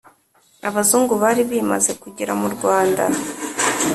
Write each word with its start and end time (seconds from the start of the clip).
abazungu 0.69 1.13
bari 1.23 1.41
bimaze 1.51 1.91
kugera 2.01 2.33
mu 2.41 2.47
Rwanda. 2.55 3.03